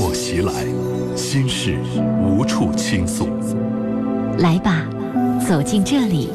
[0.00, 0.52] 漠袭来，
[1.14, 1.76] 心事
[2.24, 3.28] 无处倾诉。
[4.38, 4.86] 来吧，
[5.46, 6.30] 走进这里，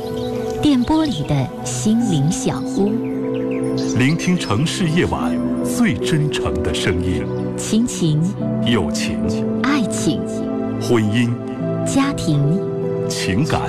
[0.62, 1.36] 电波里的
[1.66, 2.92] 心灵小屋，
[3.98, 7.24] 聆听城市夜晚最真诚的声音。
[7.58, 8.22] 亲情、
[8.68, 9.18] 友情、
[9.64, 10.22] 爱情、
[10.80, 11.32] 婚姻、
[11.92, 12.40] 家庭、
[13.10, 13.62] 情感，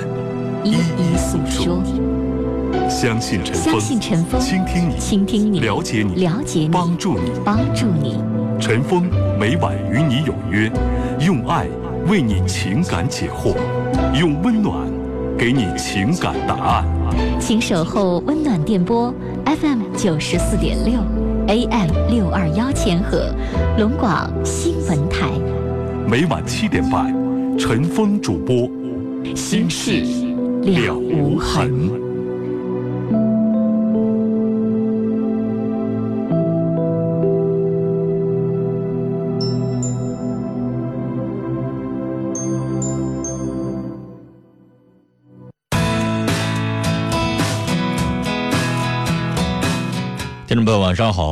[0.63, 1.81] 一一诉说。
[2.87, 8.19] 相信陈峰，相信陈峰，倾听你，倾听你，了解你，了解你，帮助你，帮助你。
[8.59, 9.07] 陈峰
[9.39, 10.71] 每晚与你有约，
[11.19, 11.67] 用爱
[12.07, 13.55] 为你情感解惑，
[14.19, 14.75] 用温暖
[15.37, 16.85] 给你情感答案。
[17.39, 19.13] 请守候温暖电波
[19.45, 20.99] FM 九十四点六
[21.47, 23.31] ，AM 六二幺千赫，
[23.77, 25.29] 龙广新闻台。
[26.09, 27.13] 每晚七点半，
[27.59, 28.67] 陈峰主播，
[29.35, 30.01] 心事
[30.63, 32.06] 了无痕。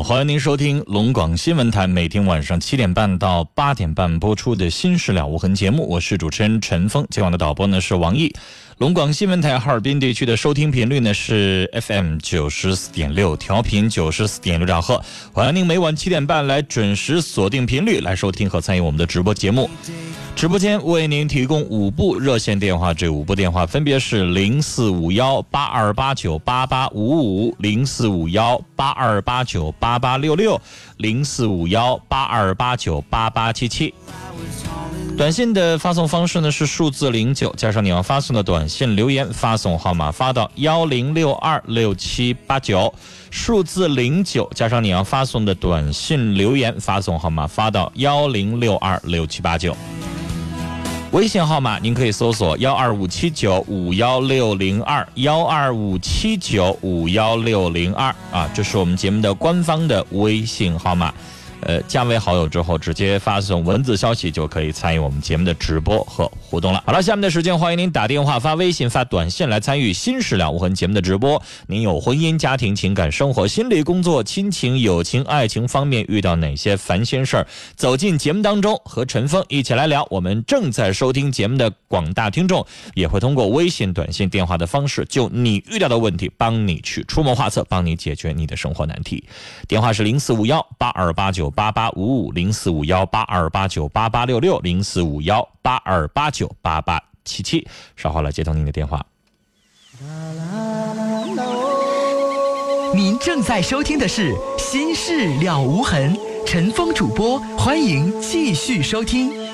[0.07, 7.07] 欢迎您收听龙广新闻台每天晚上七点半到八点半播出的《心事了无痕》节目，我是主持人陈峰。
[7.09, 8.31] 今晚的导播呢是王毅。
[8.77, 15.03] 龙广新闻台哈尔滨地区的收听频率呢是 FM 九十四点六，调频九十四点六兆赫。
[15.33, 19.67] 欢迎您每晚七点半来准时锁定频率来收听和参与我们的直播节目。
[20.35, 30.59] 直播间为您提供五部热线电话，这五部电话分别是零四五幺八二八九八八五五、零四五幺八二八九八八六六、
[30.97, 33.93] 零四五幺八二八九八八七七。
[35.17, 42.93] 短信的发送方式呢是数字零九加上你要发送的短信留言发送号码发到幺零六二六七八九，
[43.31, 49.75] 数字零九加上你要发送的短信留言发送号码发到幺零六二六七八九。
[51.15, 61.13] 微信号码您可以搜索幺二五七九五幺六零二幺二五七九五幺六零二啊，这是我们节目的官方的微信号码。
[61.65, 66.83] 呃，加为好友之后，直接发送文字消息就可以参与我们节目的直播和互动了。
[66.85, 71.41] 好了，下面的时间欢迎您打电话、发微信、发短信来参与《新事了无痕》节目的直播。
[71.65, 77.47] 您有婚姻、家庭、情感、生活、心理、工作、亲情、友情、爱情方面遇到哪些烦心事儿？
[77.75, 80.05] 走进节目当中，和陈峰一起来聊。
[80.11, 89.23] 我们正在收听节目的广大听众，也会通过微信、短信、电话的方式，就你遇到的问题，帮你去出谋划策，帮你解决你的生活难题。
[89.67, 91.51] 电话是零四五幺八二八九。
[91.55, 99.03] 八八五五零四五幺八二八九八八六六零四五幺八二八九八八七七，稍后来接通您的电话。
[102.93, 106.15] 您正在收听的是《心事了无痕》，
[106.45, 109.44] 陈峰主播，欢迎继续收听。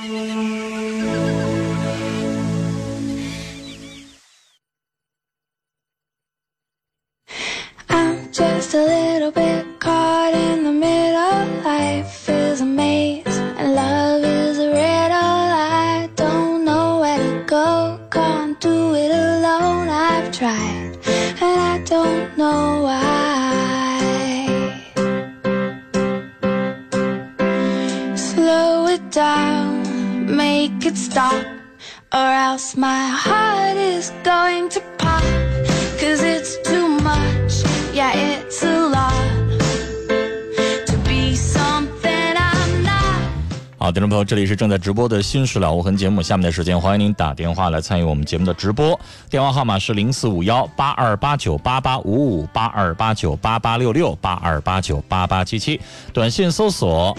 [44.22, 48.98] 友，这里是正在直播的《新事了无痕》节目，下面的时间欢迎您打电话来参与我们节目的直播，
[49.30, 55.82] 电话号码是零四五幺八二八九八八五五八二八九八八六六八二八九八八七七，
[56.14, 57.18] 短信搜索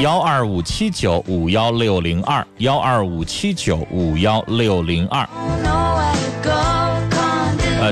[0.00, 5.26] 幺二五七九五幺六零二幺二五七九五幺六零二。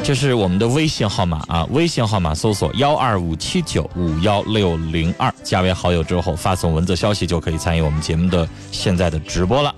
[0.01, 9.75] 这是我们的微信号码啊，微信号码搜索幺二五七九五幺六零二，加为好友之后发送文字消息就可以参与我们节目的现在的直播了。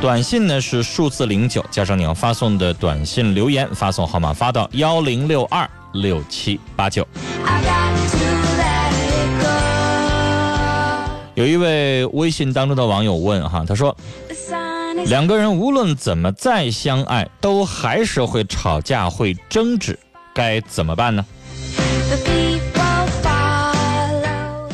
[0.00, 7.06] 短信呢是数字零九加上你要发送的短信留言，发送号码发到幺零六二六七八九。
[11.34, 13.94] 有一位微信当中的网友问哈，他说
[15.04, 19.98] 两个人无论怎么再相爱，都还是会吵架会争执，
[20.34, 21.24] 该怎么办呢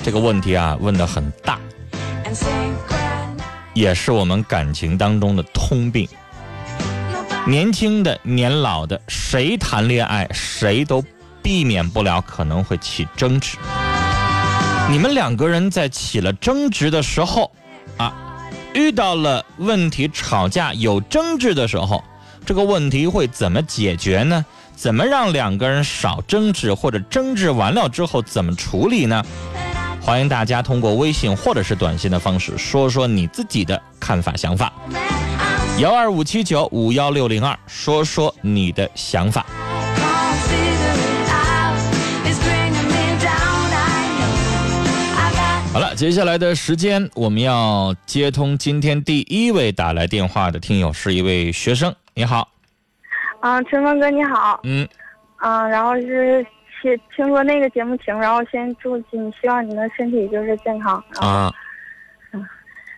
[0.03, 1.59] 这个问题啊问的很大。
[3.75, 6.09] 也是我们感情当中的通病。
[7.47, 11.03] 年轻的、年老的，谁谈恋爱，谁都
[11.43, 13.57] 避免不了可能会起争执。
[14.91, 17.51] 你们两个人在起了争执的时候，
[18.75, 22.03] 遇到了问题吵架有争执的时候，
[22.47, 24.45] 这个问题会怎么解决呢？
[24.75, 29.23] 怎么让两个人少争执，或者争执完了之后怎么处理呢？
[30.01, 34.73] 欢迎大家通过微信或者是短信的方式说说你自己的看法想法。
[35.79, 39.47] 幺二五七九五幺六零二，说说你的想法。
[45.73, 51.95] 好了，接下来的时间我们要接通今天第一位打来电话的听友，是一位学生。
[52.13, 52.47] 你好，
[53.41, 54.87] 啊，春风哥你好，嗯，
[55.37, 56.47] 啊，然后是
[56.83, 61.51] 听听说那个节目停，然后先祝你，希望你的身体就是健康，啊，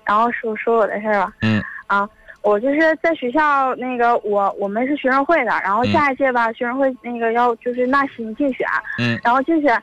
[0.04, 1.62] 然后说说我的事儿吧，嗯。
[1.86, 2.08] 啊，
[2.42, 5.92] 我就是在学校那个我我们是学生会的，然后嗯。
[5.92, 8.66] 下一届吧，学生会那个要就是纳新竞选，
[8.98, 9.16] 嗯。
[9.22, 9.80] 然后竞选，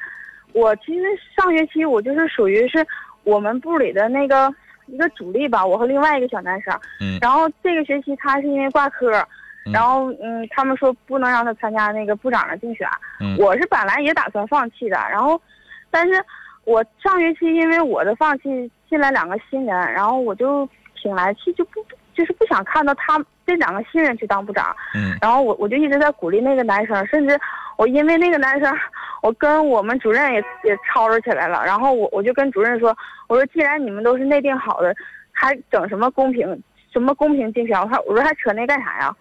[0.54, 1.06] 我其实
[1.36, 2.86] 上学期我就是属于是
[3.24, 4.54] 我们部里的那个
[4.88, 7.18] 一个主力吧，我和另外一个小男生，嗯。
[7.22, 9.12] 然后这个学期他是因为挂科，
[9.66, 9.72] 嗯。
[9.72, 12.88] 然后嗯，他们说不能让他参加那个部长的竞选，
[13.20, 13.38] 嗯。
[13.38, 15.42] 我是本来也打算放弃的，然后，
[15.90, 16.24] 但是
[16.64, 21.84] 我上学期因为我的放弃进来两个新人，然后我就挺来气，就不
[22.16, 27.40] 就是不想看到他这两个新人去当部长，嗯然后我我就一直在鼓励那个男生，甚至
[27.78, 28.74] 我因为那个男生，
[29.22, 31.64] 我跟我们主任也也吵吵起来了。
[31.66, 32.96] 然后我我就跟主任说，
[33.28, 34.96] 我说既然你们都是内定好的，
[35.32, 37.80] 还整什么公平什么公平竞选？
[37.82, 39.16] 我说我说还扯那干啥呀？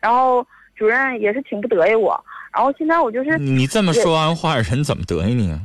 [0.00, 0.46] 然后
[0.76, 2.18] 主任也是挺不得意我。
[2.52, 5.58] 然后现在我就是，你你这么说完话，人怎么得意你啊？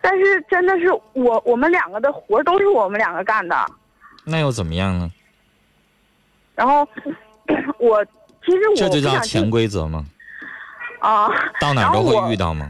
[0.00, 3.56] 但是真的是我我们两个的活都是我们两个干的。
[4.24, 5.10] 那又怎么样呢？
[6.58, 6.86] 然后
[7.78, 8.04] 我
[8.44, 10.04] 其实我这就叫潜规则吗？
[10.98, 11.30] 啊。
[11.62, 12.66] 到哪都会遇到吗？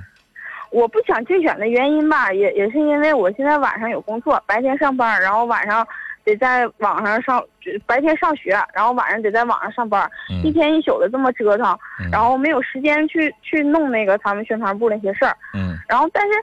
[0.71, 5.87] 我不想竞选的原因吧，也也是因为我现在晚上有工作，白天上班，然后晚上
[6.25, 7.43] 得在网上上，
[7.87, 11.73] 白天上学，然后晚上得在网上上班，嗯一天一宿的这么折腾，
[12.05, 15.35] 嗯然后没有时间去去弄那个他们宣传部那些事儿。
[15.55, 16.35] 嗯然后，但是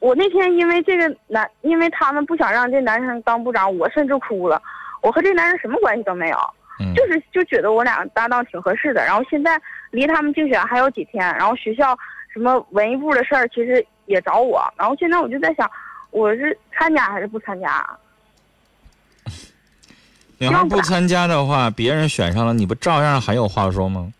[0.00, 4.60] 我那天因为这个男，因为他们不想让这男生当部长，我甚至哭了。
[5.00, 6.38] 我和这男生什么关系都没有，
[6.78, 9.04] 嗯，就是就觉得我俩搭档挺合适的。
[9.04, 11.96] 然后现在离他们竞选还有几天，然后学校
[12.32, 15.70] 什么文艺部的事儿其实也找我，然后现在我就在想，
[16.10, 17.98] 我是参加还是不参加啊？
[20.38, 24.12] 你要不参加的话，别人选上了，你不照样还有话说吗？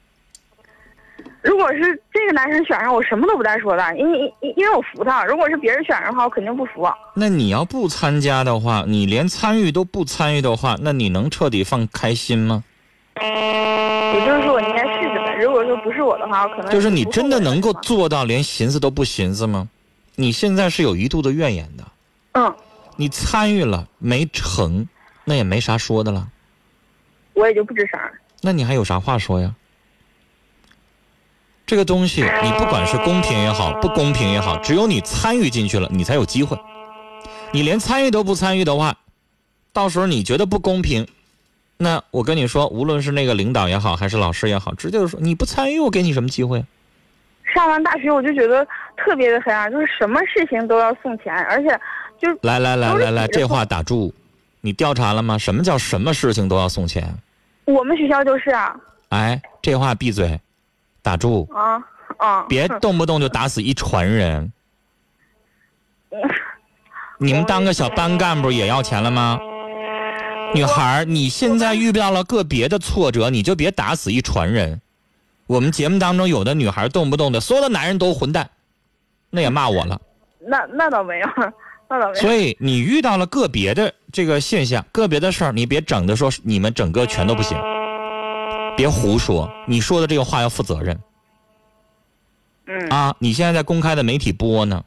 [1.46, 5.24] 如果是这个男生选上，我什么都不带说的，因为因因为我服他。
[5.24, 6.88] 如果是别人选上的话，我肯定不服。
[7.14, 12.64] 那你要不参加的话，你连参与都不参与的话，那你能彻底放开心吗？
[13.22, 15.36] 也就是说，我应该试试呗。
[15.40, 19.68] 如果说不是我的话，我可能就是你真的能够做到连寻思都不寻思吗？
[20.16, 21.84] 你现在是有一度的怨言的，
[22.32, 22.54] 嗯，
[22.96, 24.88] 你参与了没成，
[25.24, 26.26] 那也没啥说的了，
[27.34, 27.98] 我也就不吱声。
[28.42, 29.54] 那你还有啥话说呀？
[31.66, 36.56] 这个东西，你不管是公平也好，不公平也好，只有你参与进去了，你才有机会。
[37.52, 38.94] 你连参与都不参与的话，
[39.72, 41.06] 到时候你觉得不公平，
[41.76, 46.64] 那我跟你说，无论是那个领导也好，还是老师也好，直接就说你不参与，我给你什么机会？
[47.52, 48.66] 上完大学我就觉得
[48.96, 51.68] 特别的黑暗，就是什么事情都要送钱，而且
[52.20, 54.14] 就来来来来来，这话打住。
[54.60, 55.38] 你调查了吗？
[55.38, 57.12] 什么叫什么事情都要送钱？
[57.64, 58.76] 我们学校就是啊
[59.08, 60.38] 哎，这话闭嘴，
[61.06, 61.80] 打住，啊
[62.16, 62.42] 啊！
[62.48, 64.52] 别动不动就打死一船人。
[67.20, 69.38] 你们当个小班干部也要钱了吗？
[70.52, 74.80] 女孩，你现在遇到了个别的挫折，你就别打死一船人。
[75.46, 78.50] 我们节目当中有的女孩动不动的，所有的男人都混蛋，
[79.30, 80.00] 那也骂我了。
[80.40, 81.28] 那那倒没有，
[81.88, 82.20] 那倒没有。
[82.20, 87.56] 所以你遇到了个别的这个现象、个别的事儿，你别整的说你们整个全都不行，
[88.76, 89.50] 别胡说。
[89.66, 91.00] 你说的这个话要负责任
[92.66, 93.16] 嗯啊！
[93.18, 94.84] 你现在在公开的媒体播呢，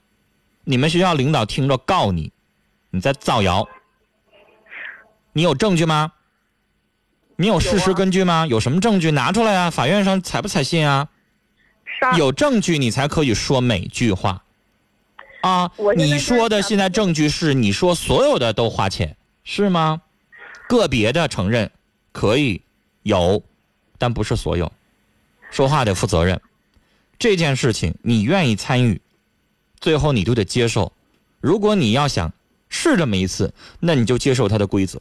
[0.64, 2.32] 你们学校领导听着告你，
[2.90, 3.68] 你在造谣。
[5.34, 6.12] 你有证据吗？
[7.38, 8.46] 你有事实根据吗？
[8.48, 9.70] 有什么证据拿出来啊？
[9.70, 11.08] 法院上采不采信啊？
[12.18, 14.44] 有证据你才可以说每句话，
[15.42, 20.02] 啊你说的现在证据是你说所有的都花钱是吗？
[20.70, 21.70] 个别的承认
[22.12, 22.62] 可以
[23.04, 23.44] 有，
[24.00, 24.72] 但不是所有，
[25.52, 26.42] 说话得负责任。
[27.20, 29.00] 这件事情你愿意参与，
[29.80, 30.92] 最后你就得接受。
[31.40, 32.34] 如果你要想
[32.70, 35.00] 试这么一次，那你就接受它的规则，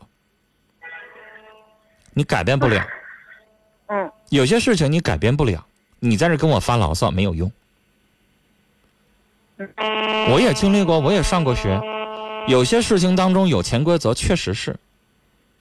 [2.12, 2.86] 你改变不了。
[3.86, 5.64] 嗯有些事情你改变不了，
[6.00, 7.50] 你在这跟我发牢骚没有用。
[10.30, 11.80] 我也经历过，我也上过学，
[12.46, 14.76] 有些事情当中有潜规则，确实是，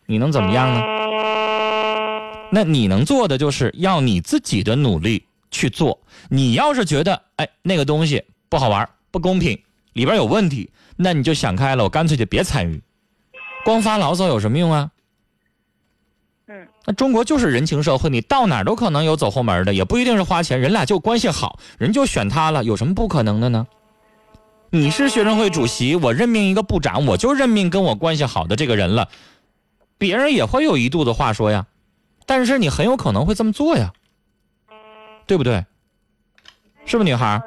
[0.06, 0.97] 你能怎么样呢？
[2.51, 6.00] 那你能做的就是要你自己的努力去做。
[6.30, 9.60] 你要是觉得哎那个东西不好玩、不公平，
[9.94, 12.82] 里边有问题，那你就想开了，我干脆就别参与，
[13.66, 14.92] 光发牢骚有什么用啊？
[16.48, 23.68] 嗯，那中国就是人情社会，你到哪儿都可能有走后门的，也不一定是花钱，人俩就关系好，人就选他了，有什么不可能的呢？
[24.70, 29.10] 你是学生会主席，我任命一个部长，我就任命跟我关系好的这个人了，
[29.98, 31.66] 别人也会有一肚子话说呀，
[32.27, 33.91] 但是你很有可能会这么做呀，
[35.25, 35.65] 对不对？
[36.86, 37.41] 是不是女孩儿？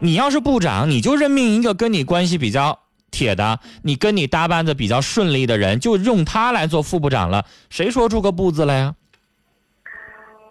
[0.00, 2.78] 你要是部长，你就任命一个跟你关系比较
[3.10, 8.94] 铁的，你跟你搭班子比较顺利的人，就用他来做副部长了，谁说出个不字来呀？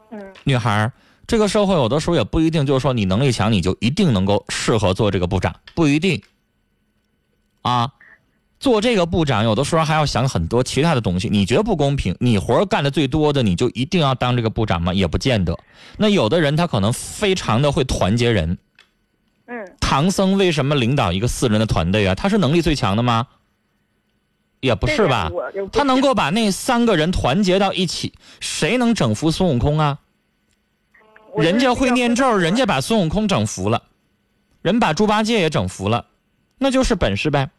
[0.10, 0.94] 嗯女孩儿，
[1.28, 6.24] 这个社会有的时候也不一定就是说你能力强，你就一定能够适合做这个部长，不一定。
[7.62, 7.92] 啊，
[8.60, 11.30] 做这个部长有的时候还要想很多其他的东西。
[11.30, 12.16] 你觉得不公平？
[12.20, 14.94] 你活干的最多的，你就一定要当这个部长吗？
[14.94, 15.58] 也不见得。
[15.98, 18.58] 那有的人他可能非常的会团结人。
[19.46, 22.16] 嗯唐僧为什么领导一个四人的团队啊？
[22.16, 23.28] 他是能力最强的吗？
[24.60, 25.32] 也不是吧
[25.72, 30.00] 他能够把那三个人团结到一起，谁能整服孙悟空啊？
[31.38, 33.84] 人家会念咒，人家把孙悟空整服了，
[34.64, 36.08] 人把猪八戒也整服了，
[36.58, 37.52] 那就是本事呗。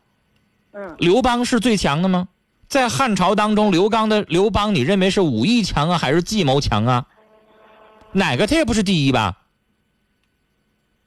[0.79, 2.29] 嗯刘邦是最强的吗？
[2.69, 7.07] 在汉朝当中，刘刚的刘邦，你认为是武艺强啊，还是计谋强啊？
[8.13, 9.39] 哪个他也不是第一吧？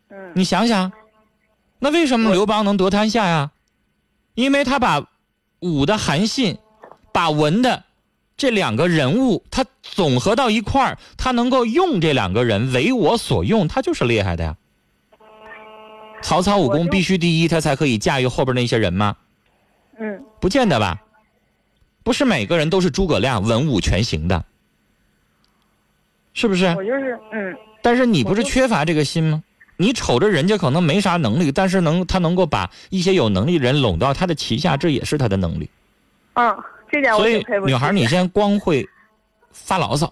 [0.10, 0.92] 嗯你想想，
[1.80, 3.51] 那为什么刘邦能得天下呀？
[4.34, 5.08] 因为他把
[5.62, 6.58] 武的韩信，
[7.13, 7.84] 把文的
[8.36, 14.58] 这两个人物，他总合到一块儿，他能够用这两个人为我所用，他就是厉害的呀。
[16.22, 19.16] 曹操武功必须第一，他才可以驾驭后边那些人吗？
[20.01, 21.00] 嗯不见得吧？
[22.03, 24.43] 不是每个人都是诸葛亮文武全行的，
[26.34, 26.65] 是不是？
[26.75, 29.43] 我就是嗯但是你不是缺乏这个心吗？
[29.77, 35.70] 你瞅着人家可能没啥能力，但是能他能够把一些有能力的人拢到他的旗下，这也是他的能力。
[36.34, 36.58] 嗯，
[36.91, 38.88] 这点我所以女孩你先光会
[39.51, 40.12] 发牢骚，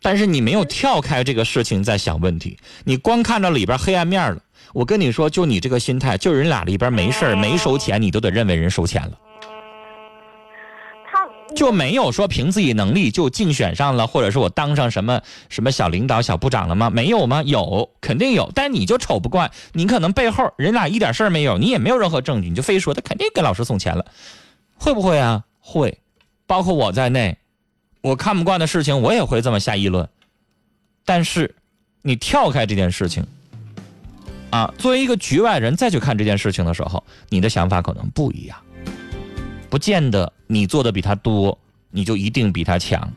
[0.00, 4.42] 但是你没有跳开这个事情在想问题，你光看到里边黑暗面了。
[4.72, 9.12] 我跟你说，就你这个心态，就人俩里边没事儿没收钱，你都得认为人收钱了。
[11.04, 16.88] 他就没有说凭自己能力就竞选上了，或者是我当上什么什么小领导、小部长了吗？
[16.88, 17.42] 没有吗？
[17.42, 18.50] 有，肯定有。
[18.54, 24.06] 但你就瞅不惯，你可能背后人俩一点事儿没有，你也没有任何证据，你就非说他肯定给老师送钱了，
[24.74, 25.44] 会不会啊？
[25.60, 25.98] 会，
[26.46, 27.36] 包括我在内，
[28.00, 30.08] 我看不惯的事情，我也会这么下议论。
[31.04, 31.54] 但是，
[32.00, 33.26] 你跳开这件事情，
[34.52, 38.58] 啊，作为一个局外人再去看这件事情的时候，你的想法可能不一样。
[39.70, 41.58] 不见得你做的比他多，
[41.90, 43.10] 你就一定比他强。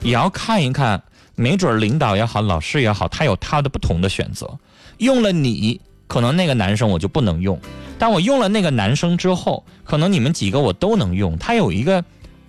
[0.00, 1.02] 也要看一看，
[1.34, 4.58] 没准领导也好，老师也好，他有他的不同的选择。
[4.96, 7.58] 用了你，可能那个男生我就不能用；
[7.98, 11.36] 但我用了那个男生之后，可能你们几个我都能用。
[11.36, 12.02] 他有一个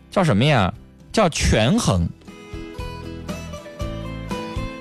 [0.10, 0.74] 叫什么呀？
[1.12, 2.08] 叫权衡。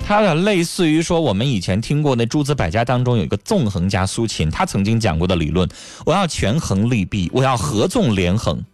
[0.08, 5.68] 它的类似于说，我们以前听过那诸子百家当中有一个纵横家苏秦，他曾经讲过的理论，
[6.06, 8.64] 我要权衡利弊，我要合纵连横，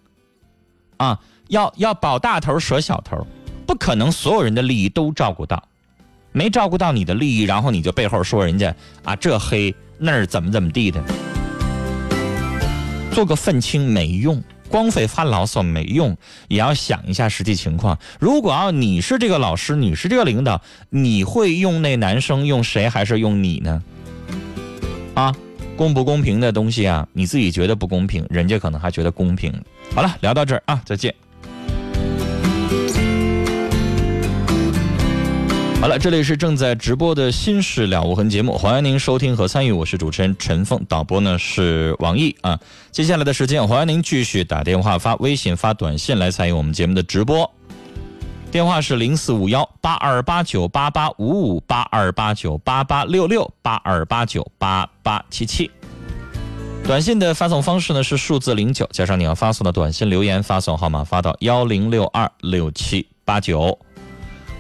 [0.97, 3.27] 啊，要要保大头舍小头，
[3.67, 5.61] 不可能所有人的利益都照顾到，
[6.31, 8.73] 没照顾到你的利益，然后你就背后说人家
[9.03, 11.03] 啊这黑那儿怎么怎么地的，
[13.11, 14.41] 做个愤青没用。
[14.69, 16.17] 光费发牢骚没用，
[16.49, 17.99] 也要想一下实际情况。
[18.19, 23.83] 如果要你是这个老师，你是这个领导，你会用那男生用谁，还是用你呢？
[25.15, 25.35] 啊，
[25.77, 29.53] 公不公平的东西啊，你自己觉得不公平，人家可能还觉得公平。
[29.95, 31.15] 好了，聊到这儿啊，再见。
[35.85, 42.59] 好了，这里是正在直播的《新事了无痕》节目，欢迎您收听和参与，我是主持人陈凤，导播呢是王毅啊。
[42.91, 47.53] 接下来的时间，欢迎您继续打电话、发微信、发短信来参与我们节目的直播。
[48.51, 55.71] 电话是零四五幺八二八九八八五五八二八九八八六六八二八九八八七七。
[56.83, 63.79] 短信的发送方式呢是数字零九加上你要发送的短信留言发送号码发到幺零六二六七八九。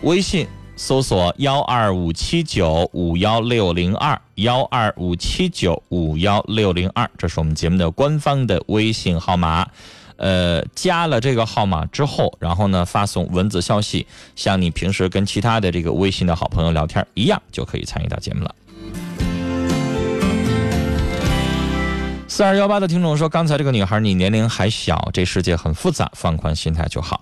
[0.02, 9.66] 微信搜索幺二五七九五幺六零二幺二五七九五幺六零二，这是我们节目的官方的微信号码。
[10.16, 18.54] 呃，加了这个号码之后，然后呢发送文字消息，像你平时跟其他的这个微信的好朋友聊天一样，就可以参与到节目了。
[22.28, 27.20] 四二幺八的听众说，刚才这个女孩你年龄还小，这世界很复杂，放宽心态就好。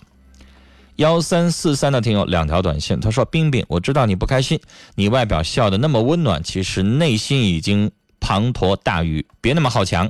[1.02, 4.61] 幺三四三的听友两条短信，他说：“冰冰，我知道你不开心，
[4.94, 7.90] 你外表笑得那么温暖，其实内心已经
[8.21, 10.09] 滂沱大雨，别那么好强。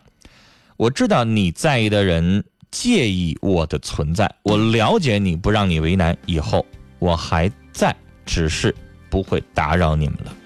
[0.76, 6.66] 我知道你在意的人介意我的存在，我了解你不让你为难，以后
[6.98, 7.96] 我还在，
[8.26, 8.74] 只是
[9.08, 10.36] 不会打扰你们了。”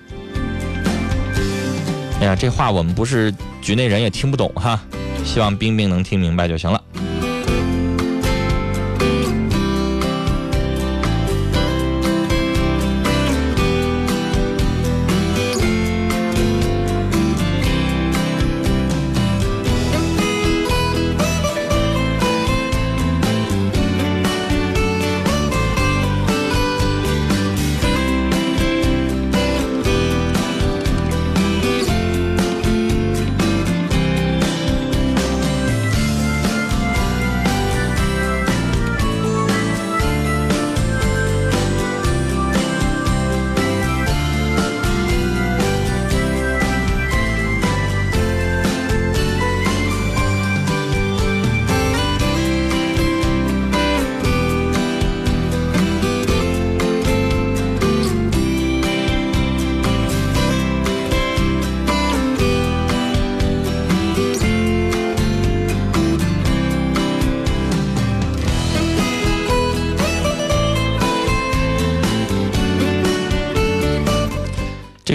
[2.22, 4.80] 哎呀，这话我们不是局内人也听不懂哈，
[5.24, 6.80] 希望冰冰能听明白就行了。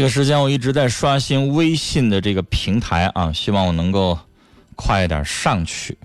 [0.02, 4.18] 这个时间我一直在刷新微信的这个平台啊，希望我能够
[4.76, 5.96] 快一点上去。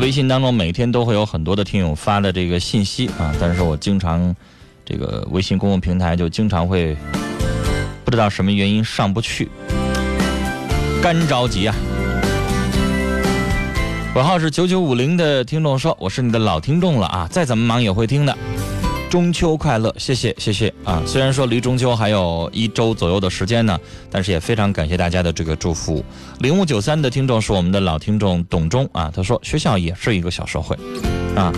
[0.00, 4.34] 微信当中每天都会有很多的听友发的这个信息啊，但是我经常
[4.84, 6.96] 这个微信公共平台就经常会
[8.04, 9.48] 不知道什么原因上不去，
[11.00, 11.76] 干着急啊！
[14.16, 18.36] 尾号是九九五零的听众说：“我是你的老听众了啊，再怎么忙也会听的。”
[19.08, 21.02] 中秋快乐，谢谢谢谢啊！
[21.06, 23.78] 虽然说离中秋还有一周左右的时间呢，
[24.10, 26.04] 但是也非常感谢大家的这个祝福。
[26.40, 30.76] 零五九三的听众是我们的老听众董忠啊，他说学校也是一个小社会
[31.34, 31.50] 啊，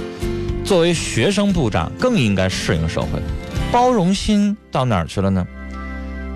[0.65, 3.21] 作为学生部长更应该适应社会，
[3.73, 5.45] 包容心到哪儿去了呢？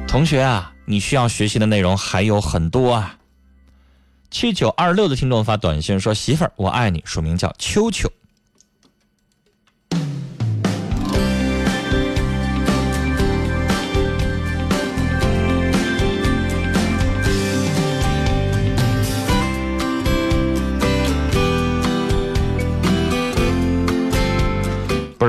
[0.09, 3.17] 同学啊，你需要学习的内容还有很多啊。
[4.33, 8.11] 七九二六的听众发短信说：“媳妇儿，我爱你。”署名叫秋秋。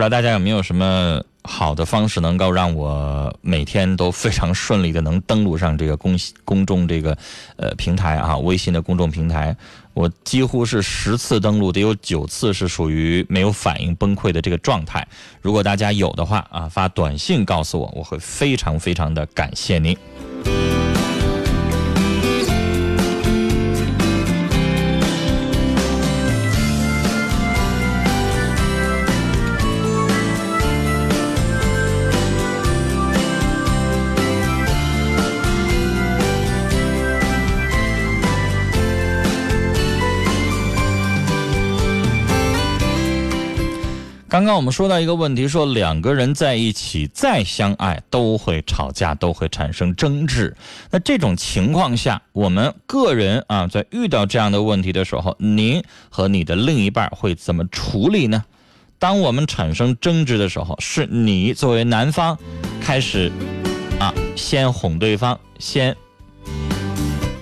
[0.10, 7.18] 大家有没有什么好的方式，能够让我每天都非常顺利的能登录上这个公公众这个
[7.58, 9.56] 呃平台啊，微信的公众平台。
[9.94, 15.08] 我几乎是十次登录，得有九次是属于没有反应、崩溃的这个状态。
[15.42, 19.96] 如果大家有的话啊，发短信告诉我，我会非常非常的感谢您。
[44.36, 50.54] 刚刚我们说到一个问题，说两个人在一起再相爱都会吵架，都会产生争执。
[50.92, 58.44] 那这种情况下，我们个人啊，在遇到这样的问题的时候，您和你的另一半会怎么处理呢？
[59.00, 62.38] 当我们产生争执的时候，是你作为男方
[62.82, 63.32] 开始
[64.02, 65.96] 啊，先哄对方，先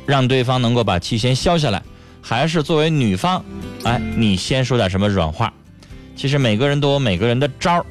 [0.06, 1.82] 让对方能够把气先消下来，
[2.22, 3.44] 还是作为女方，
[3.84, 5.52] 哎，你先说点什么软话？
[6.16, 7.86] 其实每个人都有每个人的招儿，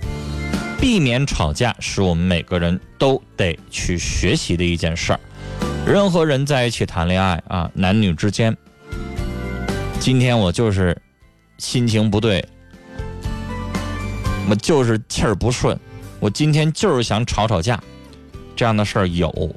[0.80, 5.20] 避免吵架是我们每个人都得去学习的一件事儿。
[5.86, 8.56] 任何人在一起谈恋爱啊，男女之间，
[9.98, 10.96] 今天我就是
[11.58, 12.44] 心情不对，
[14.48, 15.78] 我就是气儿不顺，
[16.20, 17.82] 我今天就是想吵吵架，
[18.54, 19.54] 这样的事儿有。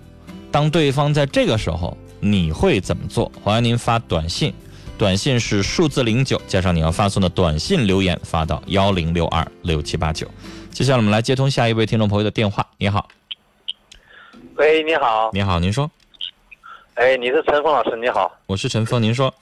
[0.51, 3.31] 当对方在这个时候，你会怎么做？
[3.43, 4.53] 欢迎您发短信。
[4.97, 10.25] 短信是数字零九加上你要发送的短信留言发到幺零六二六七八九。
[10.71, 12.65] 接下来我们来接通下一位听众朋友的电话。
[12.77, 13.05] 你好，
[14.55, 15.89] 喂，你好，你好，您说，
[16.93, 19.33] 哎，你是陈峰老师，你好，我是陈峰，您说，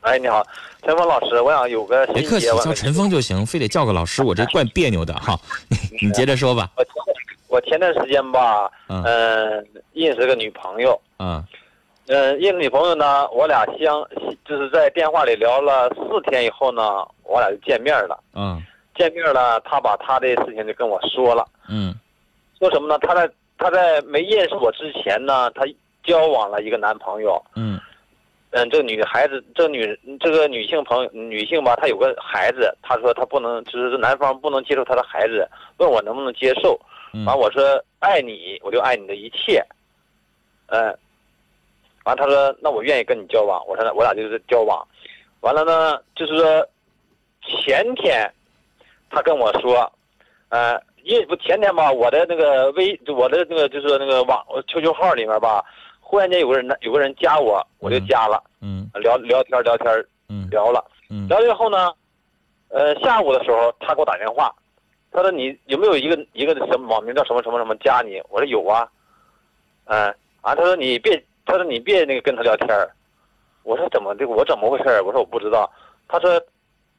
[0.00, 0.42] 哎，你好，
[0.82, 5.38] 陈峰老师，我想有个别客气，叫陈峰就行，非得叫个老师， 我这怪别扭的哈。
[6.00, 6.70] 你接着说吧。
[6.76, 6.84] 我
[7.48, 9.04] 我前段时间吧，嗯，
[9.92, 11.44] 认识个女朋友，嗯，嗯，
[12.38, 14.02] 一个女朋友呢，我俩相
[14.44, 18.18] 就是在电话里聊了四天以后呢，我俩就见面了。
[18.34, 18.62] 嗯
[18.94, 21.94] 见面了，她把她的事情就跟我说了，嗯
[22.58, 22.98] 说什么呢？
[22.98, 25.62] 她在她在没认识我之前呢，她
[26.02, 27.40] 交往了一个男朋友。
[27.54, 27.78] 嗯
[28.50, 36.80] 嗯，这个女孩子，这个女这个女性朋友女性吧，她有个孩子，她说她不能，就是男方不能接受她的孩子，问我能不能接受。
[37.12, 37.62] 嗯完我说
[38.00, 39.62] 爱你，我就爱你的一切。
[40.66, 40.98] 嗯，
[42.08, 44.82] 完他说那我愿意跟你交往，我说那我俩就是交往。
[45.40, 46.66] 完了呢，就是说
[47.42, 48.26] 前天
[49.10, 49.92] 他跟我说，
[50.48, 55.62] 呃，因为不前天吧，我的那个微我的那个就是那个网 QQ 号里面吧，
[56.00, 60.82] 忽然间有个人有个人加我，我就加了，嗯聊聊天聊天嗯聊了。
[61.10, 61.92] 嗯聊了以后呢，
[62.70, 64.50] 呃，下午的时候他给我打电话，
[65.12, 68.18] 他说你有没有一个一个什么网名叫什么什么什么加你？
[68.30, 68.88] 我说有啊，
[69.84, 70.08] 嗯、
[70.40, 72.90] 啊，他说你别，他说你别那个跟他聊天儿
[73.62, 74.28] 我说怎么的？
[74.28, 75.68] 我怎么回事儿我说我不知道。
[76.06, 76.40] 他说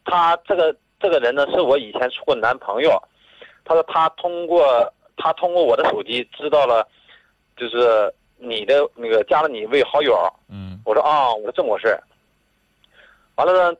[0.03, 2.99] 他这个这个人呢是我以前处过男朋友，
[3.63, 6.85] 他说他通过他通过我的手机知道了，
[7.55, 10.17] 就是你的那个加了你为好友。
[10.49, 12.01] 嗯我说啊、我说这么回事儿
[13.35, 13.77] 完了呢，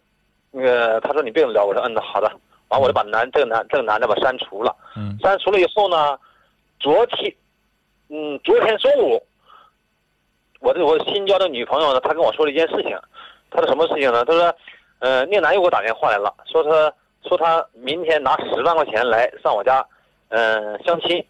[0.52, 2.32] 那个他说你别跟我聊，我说嗯好的，
[2.68, 6.20] 完我就把男这个男这个男的把删除了，嗯删除了以后呢，
[6.80, 7.34] 昨天，
[8.10, 9.22] 嗯，昨天中午，
[10.60, 12.98] 我这我新交的女朋友呢，她跟我说了一件事情，
[13.50, 14.24] 她说什么事情呢？
[14.26, 14.56] 她说，
[15.00, 16.94] 呃，那个男又给我打电话来了，说他
[17.28, 19.86] 说他明天拿十万块钱来上我家，
[20.30, 21.24] 嗯、相亲。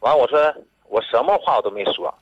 [0.00, 0.54] 完我说
[0.88, 2.12] 我什么话我都没说，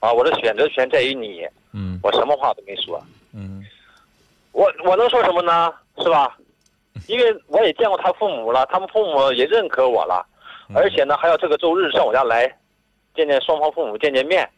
[0.00, 1.46] 啊，我的选择权在于你。
[1.76, 3.02] 嗯我什么话都没说，
[3.34, 3.64] 嗯
[4.52, 5.72] 我我能说什么呢？
[5.98, 6.36] 是吧？
[7.08, 10.24] 因为我也见过他父母了，他们父母也认可我了，
[10.68, 12.46] 嗯而且呢，还要这个周日上我家来，
[13.16, 14.48] 见见双方父母，见见面。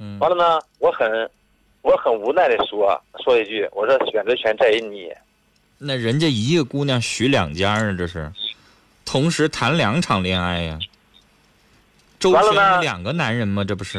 [0.00, 1.30] 嗯完了呢，我很，
[1.82, 5.12] 我很无奈的说说一句，我说选择权在于你。
[5.78, 8.32] 那人家一个姑娘许两家啊，这是
[9.04, 10.78] 同时谈两场恋爱呀、
[12.18, 13.62] 周旋两个男人吗？
[13.62, 13.98] 这不是？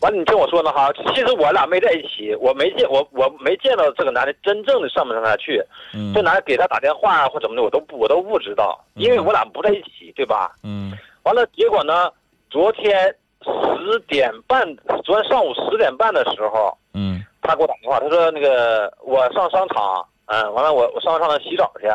[0.00, 5.60] 完了，你听我说呢哈，其实我俩没在一起，我没见我我没见到这个男的真正的上不上他去，
[5.92, 10.54] 嗯这男的给他打电话啊或怎么的，我都不我都不知道，因为我俩不在一起，对吧？
[10.62, 12.08] 嗯完了，结果呢，
[12.48, 14.62] 昨天十点半，
[15.04, 21.86] 昨天上午十点半的时候，嗯他给我打电话，他说那个我上商场，嗯，完了我我上商场洗澡去，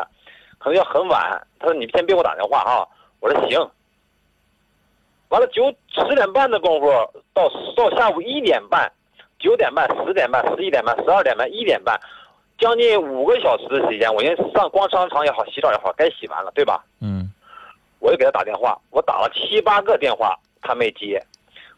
[0.58, 2.88] 可能要很晚，他说你先别给我打电话哈，
[3.20, 3.70] 我说行。
[5.28, 6.86] 完了九十点半的功夫
[7.32, 8.90] 到到下午一点半，
[9.38, 11.98] 九点半、十点半、十一点半、十二点半、一点半，
[12.58, 16.84] 将近五个小时的时间，我因为上逛商场也好，洗澡也好，该洗完了，对吧？
[17.00, 17.30] 嗯
[18.00, 21.22] 我就给他打电话，我打了七八个电话，他没接，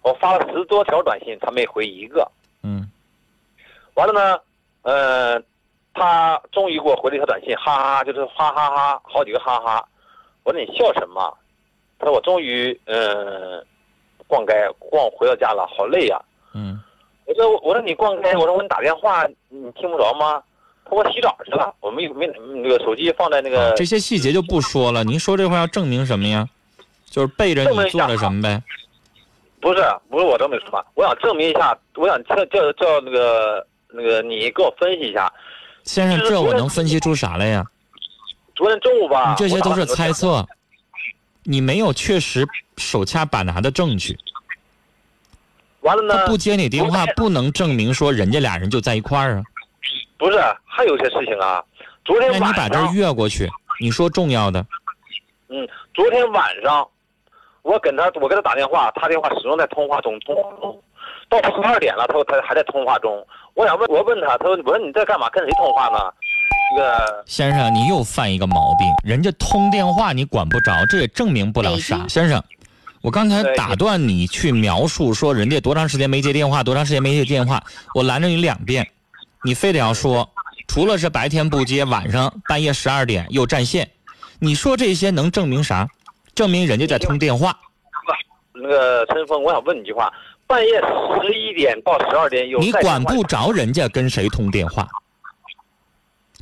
[0.02, 2.26] 我发了十多条短信，他没回一个。
[2.62, 2.88] 嗯
[3.94, 4.38] 完了呢，
[4.82, 5.42] 呃，
[5.92, 9.86] 他终于给我回了一条短信，哈哈哈，就是哈哈哈，好几个哈哈。
[10.44, 11.36] 我说你笑什么？
[11.98, 13.64] 他说我终于嗯、
[14.26, 16.20] 逛街逛回到家了，好累呀、
[16.54, 16.80] 嗯
[17.24, 20.40] 我说我说你逛街，我说我给你打电话，你听不着吗？
[20.84, 22.26] 他说我洗澡去了，我没没
[22.62, 25.02] 那个手机放在那个好这些细节就不说了。
[25.02, 26.48] 您说这话要证明什么呀？
[27.10, 28.62] 就是背着你做了什么呗？
[29.60, 35.32] 不是不是我这么说，我想证明一下，我想叫叫叫那个那个你给我分析一下，
[35.84, 37.64] 先生，这我能分析出啥来呀？
[38.54, 40.46] 昨天中午吧，你这些都是猜测，
[41.42, 44.16] 你没有确实手掐把拿的证据。
[45.80, 49.42] 完了呢他，不接你电话，不能证明说人家俩人就在一块儿啊。
[50.18, 51.62] 不是还有些事情啊，
[52.04, 53.48] 昨天晚上那你把这儿，越过去，
[53.80, 54.64] 你说重要的，
[55.48, 56.88] 嗯，昨天晚上，
[57.66, 60.80] 我跟他我给他打电话，他电话始终在通话中，通话中，
[61.28, 65.28] 到十二点了，他说他还在通话中，我想问，我问他，他说我说你在干嘛？
[65.30, 65.98] 跟谁通话呢？
[66.70, 72.06] 这个先生，你又犯一个毛病，人家通电话你管不着，这也证明不了啥。
[72.08, 72.40] 先生，
[73.02, 77.60] 我刚才打断你去描述说人家多长时间没接电话，多长时间没接电话，
[77.94, 78.86] 我拦着你两遍，
[79.42, 80.28] 你非得要说，
[80.68, 83.90] 除了是白天不接，晚上半夜十二点又占线，
[84.38, 85.88] 你说这些能证明啥？
[86.36, 87.58] 证明人家在通电话。
[88.52, 90.12] 那个陈峰，我想问你一句话，
[90.46, 94.86] 半夜十一点到十二点有你管不着人家跟谁通电话，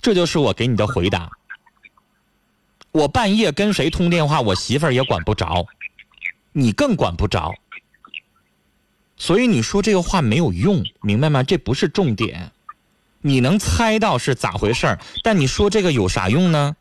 [0.02, 1.30] 这就是我给你的回答。
[2.90, 5.66] 我半夜跟谁通电话，我媳妇儿也管不着，
[6.52, 7.54] 你更管不着。
[9.16, 11.42] 所以你说这个话没有用，明白吗？
[11.42, 12.50] 这不是重点，
[13.20, 16.76] 你能猜到是咋回事儿，但你说这个有啥用呢？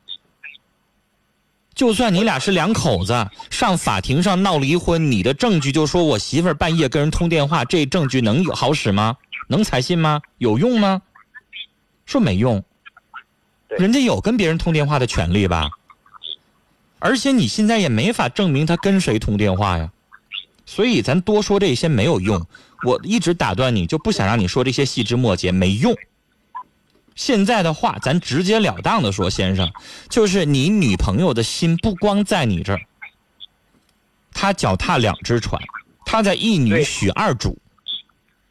[1.76, 9.18] 就算你俩是两口子，上法庭上闹离婚，你的证据就说我媳妇儿半夜跟人通电话，这证据能有好使吗？
[9.48, 10.22] 能采信吗？
[10.38, 11.02] 有用吗？
[12.06, 12.64] 说没用，
[13.70, 15.70] 人家有跟别人通电话的权利吧？
[17.00, 19.92] 而且你现在也没法证明他跟谁通电话呀，
[20.66, 22.46] 所以咱多说这些没有用。
[22.86, 25.96] 我一直打断你，就不想让你说这些细枝末节，没用。
[27.16, 29.72] 现在的话，咱直截了当的说，先生，
[30.10, 32.82] 就是你女朋友的心不光在你这儿，
[34.34, 35.62] 她脚踏两只船，
[36.06, 37.58] 她在一女许二主，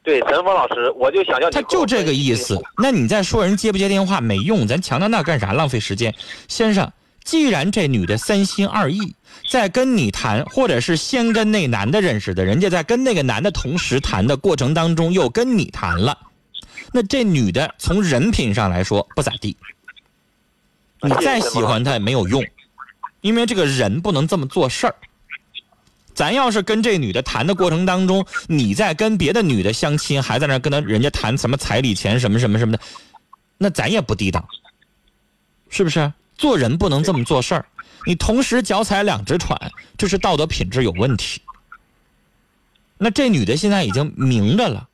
[0.04, 2.60] 对，陈峰老师，我就想叫你他就这个意思。
[2.78, 5.52] 那你再说人接不接电话没用，咱强调那干啥？
[5.52, 6.14] 浪费时间。
[6.48, 6.92] 先生，
[7.24, 9.14] 既然这女的三心二意，
[9.48, 16.18] 在跟你谈，或者是先跟那男的认识的，人家在跟那个男的同时谈的过程当中又跟你谈了，
[16.90, 19.56] 那这女的从人品上来说不咋地，
[21.02, 22.44] 你再喜欢她也没有用，
[23.20, 24.94] 因为这个人不能这么做事儿。
[26.14, 32.82] 咱要是跟这女的谈的过程当中，你在跟别的女的相亲，还在那跟他人家谈什么彩礼钱什么什么什么的，
[33.56, 34.46] 那咱也不地道，
[35.70, 36.12] 是不是？
[36.36, 37.64] 做人不能这么做事儿，
[38.04, 39.56] 你同时脚踩两只船，
[39.96, 41.40] 这是道德品质有问题。
[42.98, 44.88] 那这女的现在已经明着了，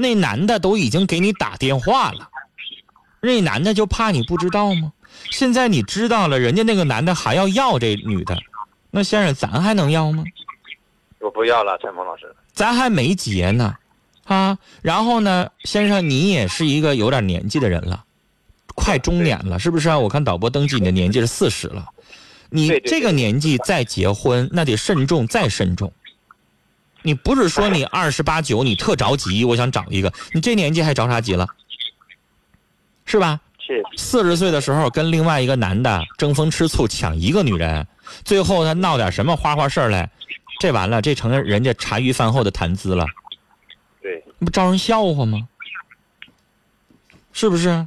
[0.00, 2.26] 那男的都已经给你打电话了，
[3.20, 4.92] 那男的就怕你不知道吗？
[5.30, 8.38] 现在你知道了，人家那个男的还要要这女的，
[8.90, 10.24] 那先生咱还能要吗？
[11.18, 12.34] 我不要了，陈峰老师。
[12.54, 13.74] 咱还没结呢，
[14.24, 18.04] 啊，然后呢，先生，你也是一个有点年纪的人了，
[18.74, 19.98] 快中年了，是不是啊？
[19.98, 21.86] 我看导播登记你的年纪是四十了，
[22.48, 25.92] 你这个年纪再结婚，那得慎重再慎重。
[27.02, 31.46] 你不是说你二十八九，你特着急，我想找一个，你这年纪还着啥急了？
[33.04, 33.40] 是吧？
[33.58, 37.86] 是四十岁的时候跟另外一个男的争风吃醋抢一个女人，
[38.24, 40.10] 最后他闹点什么花花事儿来，
[40.58, 43.06] 这完了，这成了人家茶余饭后的谈资了。
[44.02, 45.46] 对，那不招人笑话吗？
[47.32, 47.86] 是不是？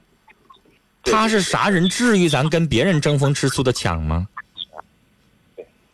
[1.04, 1.90] 他是啥人？
[1.90, 4.28] 至于咱跟别人争风吃醋的抢吗？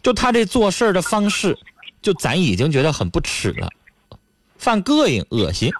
[0.03, 1.57] 就他这做事儿的方式，
[2.01, 3.69] 就咱已经觉得很不耻了，
[4.57, 5.71] 犯膈应、恶心。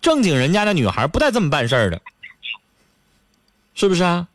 [0.00, 2.00] 正经人家的女孩不带这么办事儿的，
[3.74, 4.28] 是不是啊？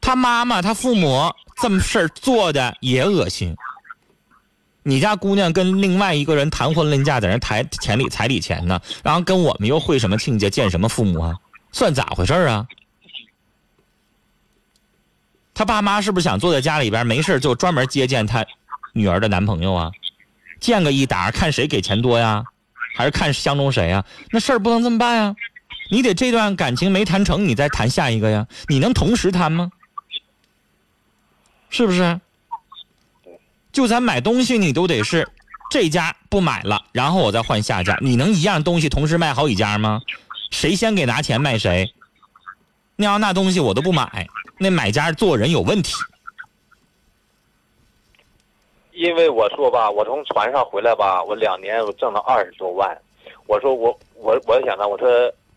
[0.00, 3.56] 他妈妈、他父母这么事儿做的也恶心。
[4.82, 11.36] 你家姑娘跟另外一个人谈婚论嫁，在那谈钱礼彩礼钱呢，然后跟我们又会什么亲家，见什么父母啊？
[11.72, 12.66] 算咋回事啊？
[15.52, 18.46] 他爸妈是不是想坐在家里边没事就专门接见他
[18.92, 19.90] 女儿的男朋友啊？
[20.60, 22.44] 见个一打，看谁给钱多呀？
[22.96, 24.04] 还是看相中谁呀？
[24.30, 25.36] 那事儿不能这么办呀！
[25.90, 28.46] 你得这段感情没谈成，你再谈下一个呀？
[28.68, 29.70] 你能同时谈吗？
[31.70, 32.20] 是不是？
[33.72, 35.28] 就咱买东西，你都得是
[35.70, 37.96] 这家不买了，然后我再换下家。
[38.00, 40.00] 你能一样东西同时卖好几家吗？
[40.50, 41.94] 谁先给拿钱卖谁？
[42.96, 44.26] 那要那东西我都不买，
[44.58, 45.94] 那买家做人有问题。
[49.00, 52.94] 因为我说吧，我从船上回来吧，我两年我挣了二十多万。
[53.46, 55.08] 我说我我我想呢，我说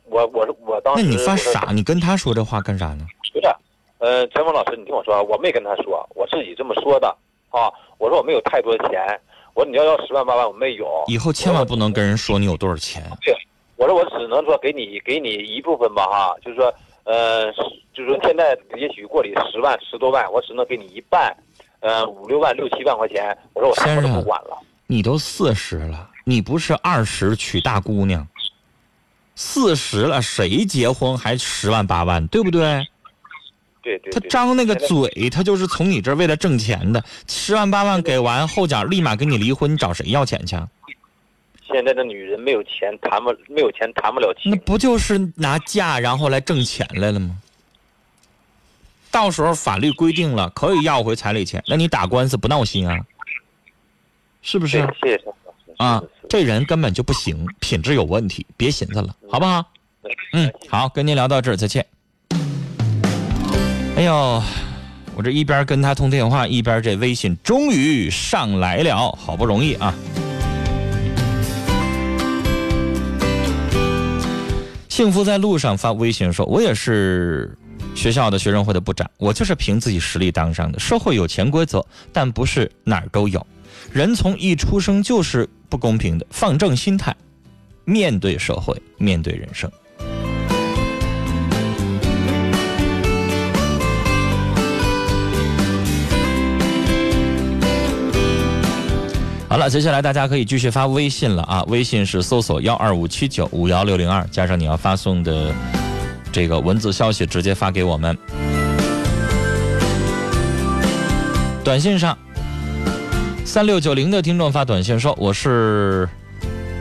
[0.05, 3.05] 我我说我当时那你犯傻，你跟他说这话干啥呢？
[3.33, 3.45] 不是，
[3.97, 7.09] 呃，陈峰老师，你听我说啊，我没跟他说，我自己这么说的
[7.49, 7.69] 啊。
[7.97, 9.19] 我说我没有太多的钱，
[9.55, 11.03] 我说你要要十万八万我没有。
[11.07, 13.03] 以后千万不能跟人说你有多少钱。
[13.25, 13.35] 对，
[13.75, 17.51] 我说我只能说给你给你一部分吧哈，就是说，呃，
[17.93, 21.35] 就是说现在也许过里十万十多万，我只能给你一半，
[21.83, 23.37] 呃，五六万六七万块钱。
[23.53, 24.57] 我说我什么都不管了。
[24.87, 28.25] 你都四十了，你不是二十娶大姑娘，
[29.35, 32.61] 四十了谁结婚还十万八万，对不对？
[32.61, 32.85] 他
[33.81, 34.19] 对对他。
[34.29, 40.67] 张那个嘴，他就是从你这儿为了挣钱的，十万八万给完后脚立马跟你离婚，你找谁要钱去啊？
[41.65, 44.57] 现在的女人没有钱谈不没有钱谈不了情那。
[44.59, 47.35] 不就是拿嫁然后来挣钱来了吗？
[49.13, 52.97] 到时候法律规定了可以要回彩礼钱，那你打官司不闹心啊？
[54.41, 55.31] 是不是对，谢谢。
[55.77, 59.63] 啊这人根本就不行，品质有问题，别寻思了，好不好？
[60.33, 61.85] 嗯，好，跟您聊到这儿，再见。
[63.95, 64.41] 哎呦，
[65.15, 69.93] 我这一边跟他通电话，一边这微信终于上来了，好不容易啊！
[74.89, 77.55] 幸福在路上发微信说：“我也是
[77.95, 83.45] 学校的学生会的部长我就是凭自己实力当上的社会有潜规则但不是哪儿都有。
[83.91, 87.15] 人从一出生就是不公平的放正心态
[87.85, 89.69] 面对社会面对人生。
[99.53, 105.53] 好了接下来大家可以继续发微信了啊微信是搜索幺二五七九五幺六零二加上你要发送的
[106.33, 108.17] 这个文字消息，直接发给我们。
[111.63, 112.17] 短信上，
[113.45, 116.09] 三六九零的听众发短信说：“我是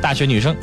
[0.01, 0.57] 大学女生，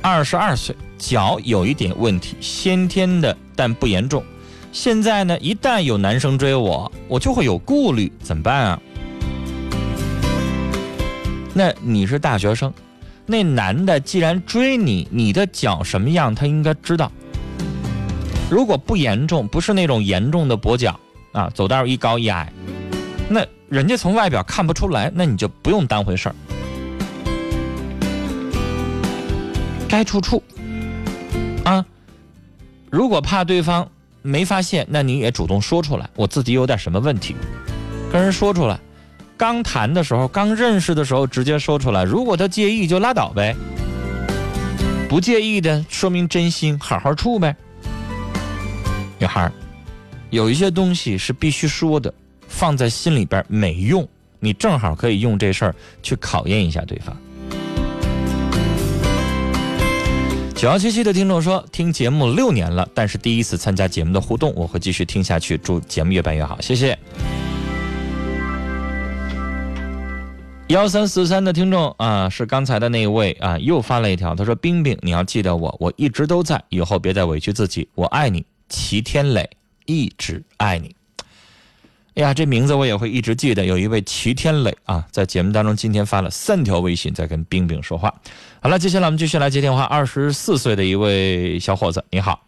[0.00, 4.24] 二十二岁，脚有一点问题，先天的，但不严重。
[4.72, 8.80] 现在呢，一旦有男生追我，我就会有顾虑，怎么办啊？”
[11.52, 12.72] 那你是大学生，
[13.26, 17.12] 那男的既然追你，你的脚什么样，他应该知道。
[18.50, 20.98] 如果不严重，不是那种严重的跛脚
[21.32, 22.52] 啊，走道一高一矮。
[23.28, 26.34] 那人家从外表看不出来，那你就不用当回事儿。
[29.88, 30.42] 该处处
[31.64, 31.84] 啊，
[32.90, 33.88] 如果怕对方
[34.20, 37.34] 没发现，那你也主动说出来，我自己有点什么问题，
[38.12, 38.78] 跟人说出来。
[39.36, 42.04] 刚谈的时候，刚认识的时候，直接说出来。
[42.04, 43.54] 如果他介意，就拉倒呗；
[45.08, 47.56] 不介意的，说明真心，好好处呗。
[49.22, 49.48] 女孩
[50.30, 52.12] 有一些东西是必须说的。
[52.48, 54.06] 放在心里边没用，
[54.40, 57.16] 你正好可以用这事儿去考验一下对方。
[60.56, 65.56] 九幺七七的听众说，听节目六年了，但是第一次参加节目的互动，我会继续听下去。
[65.56, 66.98] 祝节目越办越好，谢谢。
[70.66, 79.48] 幺三四三的听众啊，是刚才的那位啊，又发了一条，他说：“冰冰，你要记得我，我一直都在，以后别再委屈自己，我爱你，齐天磊，
[79.84, 80.96] 一直爱你。”
[82.14, 83.64] 哎呀，这名字我也会一直记得。
[83.64, 88.12] 有一位齐天磊啊，在节目当中今天发了三条微信，在跟冰冰说话。
[88.60, 89.84] 好了，接下来我们继续来接电话。
[89.84, 92.46] 二十四岁的一位小伙子，你好。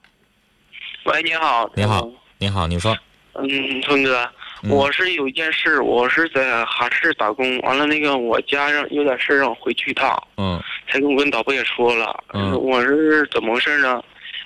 [1.06, 1.70] 喂，你好。
[1.74, 2.94] 你好，你好，你说。
[3.36, 4.28] 嗯，春哥，
[4.68, 10.22] 我是有一件事，我是在哈市打工，完了那个我家让有点事让我回去一趟。
[10.36, 10.62] 嗯。
[10.90, 12.22] 才跟我跟导播也说了。
[12.34, 12.52] 嗯。
[12.60, 14.02] 我是怎么回事呢？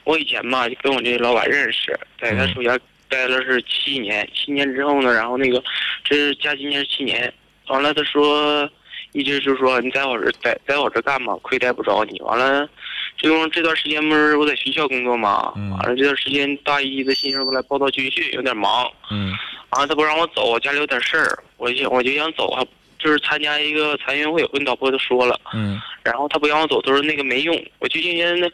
[0.08, 2.76] 我以前吧就跟我这老板认识，在他手下。
[3.10, 5.64] 待了是七年，七年之后呢，然后那个，
[6.04, 7.32] 这是加今年是七年，
[7.68, 8.70] 完了他说，
[9.12, 12.20] 一直就说你在我这在，在我这干嘛，亏待不着你。
[12.20, 12.68] 完了，
[13.16, 19.32] 这种这段时间不是我在学校工作嘛，完了这段时间大一的新生过来报到军训，有点忙，嗯，
[19.70, 22.62] 完了他不让我走，家里有点事儿，我就我就想走还，
[22.98, 28.46] 就是参加一个残运会，我跟导播都说了，嗯，然后他不让我走，他说那个没用，我就今天那，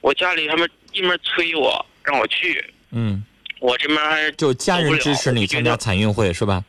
[0.00, 3.24] 我家里他们一面催我让我去，嗯。
[3.60, 6.64] 我这边还就家人支持你参加残运会是吧？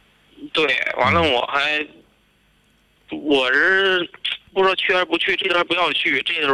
[0.52, 0.66] 对，
[0.98, 1.88] 完了我还，
[3.10, 4.06] 我是
[4.54, 6.54] 不知道去还是不去，这头不要去，这头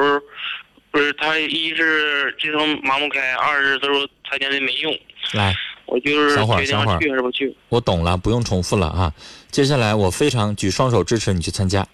[0.91, 4.95] 不是他一是这头忙不开，二是他说参加的没用。
[5.34, 5.56] 来，
[5.88, 6.75] 我就是小伙定去
[7.10, 7.58] 还是不去？
[7.69, 9.12] 我懂了，不用重复了啊。
[9.49, 11.88] 接下来我非常举双手支持你去参加。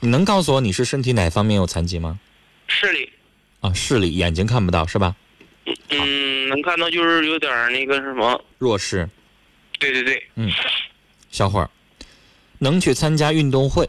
[0.00, 2.18] 你能告诉我你是身体哪方面有残疾吗？
[2.66, 3.12] 视力。
[3.60, 5.14] 啊，视力，眼睛看不到是吧？
[5.90, 9.08] 嗯，能看到就是有点那个什么弱视。
[9.78, 10.22] 对对对。
[10.34, 10.50] 嗯，
[11.30, 11.70] 小伙儿，
[12.58, 13.88] 能去参加运动会，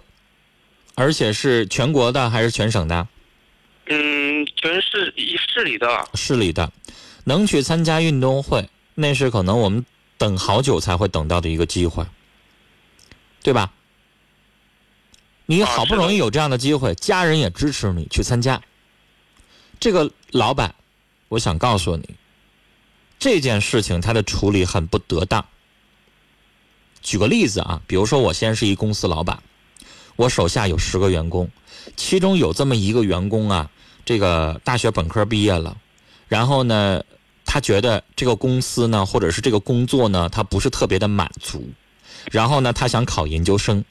[0.95, 3.07] 而且是全国的还是全省的？
[3.87, 5.13] 嗯，全市
[5.53, 6.07] 市里的。
[6.13, 6.71] 市里的，
[7.23, 9.85] 能去参加运动会，那是可能我们
[10.17, 12.05] 等好久才会等到的一个机会，
[13.41, 13.71] 对吧？
[15.45, 18.61] 你好不容易有这样的机会，家人也支持你去参加。
[19.81, 20.73] 这个老板。
[21.27, 22.09] 我想告诉你，
[23.17, 25.45] 这件事情他的处理很不得当。
[27.01, 29.41] 举个例子啊，比如说我先是一公司老板，
[30.17, 31.49] 我手下有十个员工，
[31.95, 33.71] 其中有这么一个员工啊，
[34.05, 35.77] 这个大学本科毕业了，
[36.27, 37.01] 然后呢，
[37.45, 41.67] 他觉得这个公司呢，或者是这个工作呢，他不是特别的满足，
[42.29, 43.83] 然后呢，他想考研究生。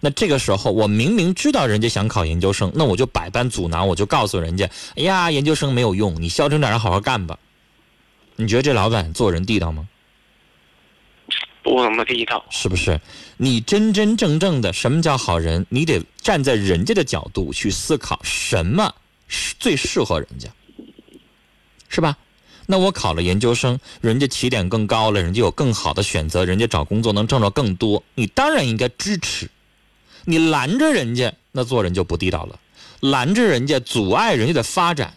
[0.00, 7.38] 那这个时候，我明明知道人家想考研究生，那我就百般阻挠，我就告诉人家：“哎呀，研究生没有用，你消停点，好好干吧。”
[8.36, 9.86] 你觉得这老板做人地道吗？
[11.62, 12.98] 不怎么地道，是不是？
[13.36, 15.66] 你真真正正的什么叫好人？
[15.68, 18.94] 你得站在人家的角度去思考，什么
[19.58, 20.48] 最适合人家，
[21.90, 22.16] 是吧？
[22.66, 29.50] 那我考了研究生，人家起点更高了，人家有更好的选择，人家找工作能挣着更多，你当然应该支持。
[30.24, 32.56] 你拦着人家，那做人就不地道了；
[33.00, 35.14] 拦着人家，阻碍人家的发展，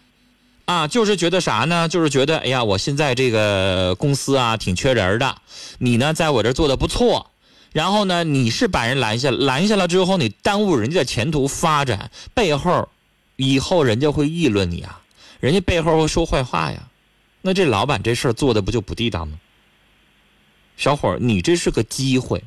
[0.65, 1.87] 啊，就是觉得啥呢？
[1.87, 5.37] 就是觉得，哎呀，我现在这个公司啊，挺缺人的，
[5.79, 7.31] 你呢，在我这做的不错，
[7.71, 12.87] 然后呢，你是把人拦下，拦下了之后，你耽误人家的前途发展，背后，
[13.35, 15.01] 以后人家会议论你啊，
[15.39, 16.81] 人家背后会说坏话呀，
[17.41, 19.37] 那这老板这事儿做的不就不地道吗？
[20.77, 22.43] 小伙儿，你这是个机会。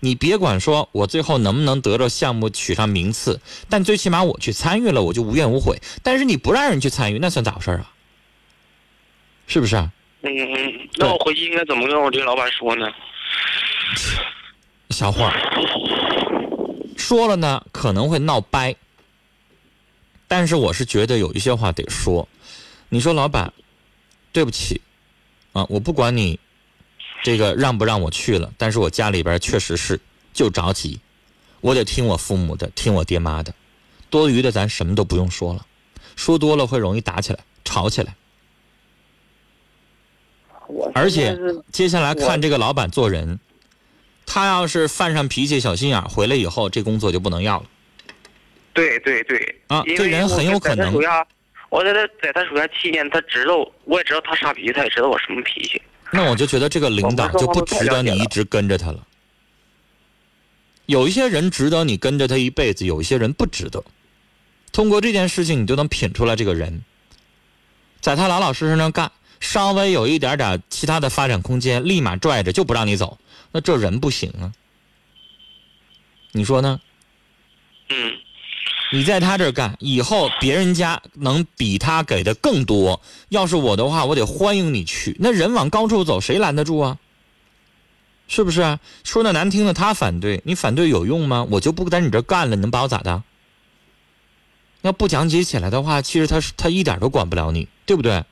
[0.00, 5.78] 你别管说我最后能不能得着项目取上名次，但最起码我去参与了，我就无怨无悔。
[6.02, 7.92] 但是你不让人去参与，那算咋回事啊？
[9.46, 9.92] 是不是啊？
[10.22, 12.86] 嗯嗯，那我回去应该怎么跟我这老板说呢？
[14.90, 15.32] 小伙儿，
[16.96, 18.74] 说了呢可能会闹掰，
[20.26, 22.28] 但是我是觉得有一些话得说。
[22.88, 23.52] 你说老板，
[24.32, 24.80] 对不起，
[25.52, 26.40] 啊，我不管你
[27.22, 29.98] 这个让不让我去了，但是我家里边确实是
[30.32, 31.00] 就着急，
[31.60, 33.52] 我得听我父母的，听我爹妈的，
[34.08, 35.66] 多余的咱什么都不用说了，
[36.14, 38.14] 说多了会容易打起来、吵起来。
[40.68, 41.36] 我而且
[41.72, 43.38] 接下来看这个老板做人，
[44.24, 47.66] 他要是犯上脾气、小心眼儿，回来以后这工作就不能要了。
[48.72, 50.92] 对对对啊这人很有可能
[51.70, 55.80] 我在他在他在他手下七年，他知道，我也知道他啥脾气，他也知道我什么脾气。
[56.12, 59.06] 那我就觉得这个领导就不值得你一直跟着他了。
[60.86, 63.84] 有一些人值得你跟着他一辈子，有一些人不值得。
[64.72, 66.84] 通过这件事情，你就能品出来这个人，
[68.00, 73.18] 在他老老实实那干，稍微有一点点其他的发展空间，立马拽着就不让你走，
[73.52, 74.52] 那这人不行啊。
[76.32, 76.80] 你说呢？
[77.88, 78.18] 嗯，
[78.92, 83.00] 你在他这儿干，以后别人家能比他给的更多。
[83.30, 85.16] 要是我的话，我得欢迎你去。
[85.18, 86.98] 那人往高处走，谁拦得住啊？
[88.28, 88.80] 是不是啊？
[89.04, 91.46] 说的难听的，他反对，你反对有用吗？
[91.50, 93.22] 我就不在你这儿干了，你能把我咋的？
[94.82, 98.24] 要不讲解起来的话，其实他是他一点都管不了你，对不对？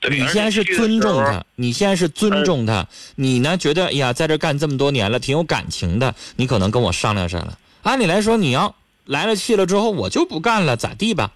[0.00, 0.18] 对。
[0.18, 7.56] 你现在是尊重他，你现在是尊重他，你呢觉得哎呀，在这干这么多年了，挺有感情的，你可能跟我商量商量。
[7.82, 8.74] 按理来说，你要
[9.04, 11.32] 来了气了之后，我就不干了，咋地吧？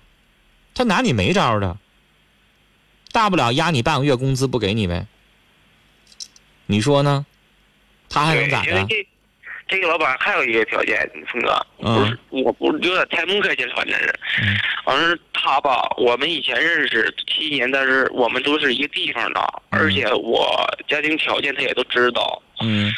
[0.75, 1.77] 他拿你没招的，
[3.13, 5.07] 大不了压你半个月工资不给你呗。
[6.67, 7.27] 你说呢？
[8.09, 8.71] 他还能，咋的？
[8.71, 9.09] 因为这
[9.69, 19.41] 这个老板还有一个条件，峰哥，嗯不是，我不有点太蒙客气了，反正是，嗯反正是他吧，我们以前认识七年，但是我们都是一个地方的，
[19.71, 22.41] 而且我家庭条件他也都知道。
[22.63, 22.93] 嗯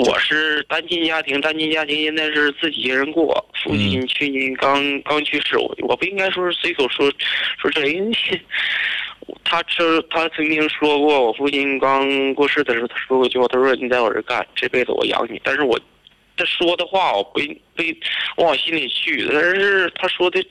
[0.00, 7.12] 我是单亲家庭，单亲家庭现在是自己一个人过，父亲去年刚刚去世，我我不应该说是随口说
[7.60, 8.16] 说这，因为
[9.44, 15.38] 他这他曾经说过，我父亲刚过世的时候，他说过一句话，他说你在我这儿干，这辈子我养你。
[15.44, 15.78] 但是我
[16.36, 17.40] 他说的话，我不
[17.74, 17.82] 不
[18.38, 20.42] 往我心里去，但是他说的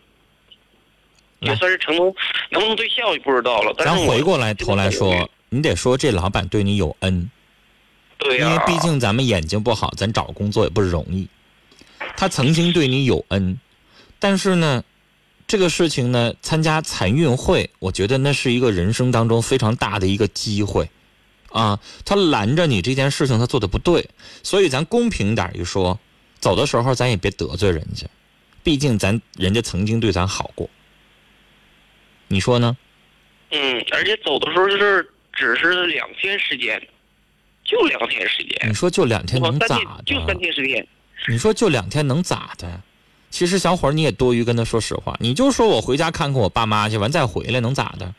[1.40, 2.14] 也算是成功，
[2.52, 3.74] 能不能兑现我就不知道了。
[3.76, 7.32] 但是咱回过来头来说，你得说这老板对你有恩。
[8.20, 11.28] 对呀、因为毕竟咱们眼睛不好，咱找工作也不容易。
[12.16, 13.60] 他曾经对你有恩，
[14.20, 14.84] 但是呢，
[15.48, 20.90] 这个事情呢，参加残运会，我觉得那是一个人生当中非常大的一个机会，
[21.50, 24.10] 啊，他拦着你这件事情，他做的不对，
[24.44, 25.98] 所以咱公平点儿一说，
[26.40, 28.06] 走的时候咱也别得罪人家，
[28.64, 30.70] 毕竟咱人家曾经对咱好过，
[32.28, 32.76] 你说呢？
[33.52, 36.82] 嗯，而且走的时候就是只是两天时间，
[37.70, 40.36] 就两天时间你，说就两天能咋的就三？
[40.40, 40.88] 天时间。
[41.28, 42.82] 你说就两天能咋的？
[43.30, 48.12] 其实小伙儿你也多余跟他说实话，你就说我回家看看我爸妈去，完再回来能咋的？